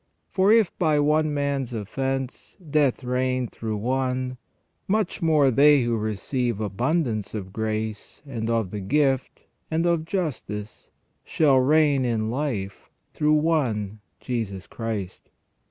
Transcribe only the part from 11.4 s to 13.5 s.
reign in life through